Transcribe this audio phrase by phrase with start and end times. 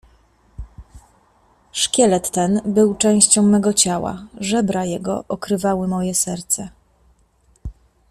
[1.71, 6.69] Szkielet ten był częścią mego ciała, żebra jego okrywały moje serce.